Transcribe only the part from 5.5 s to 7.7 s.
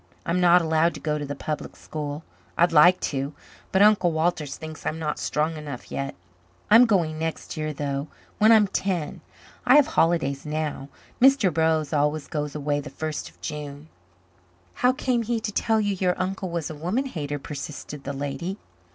enough yet. I'm going next